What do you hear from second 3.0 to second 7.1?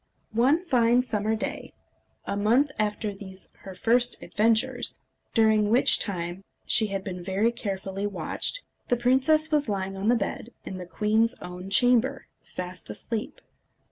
these her first adventures, during which time she had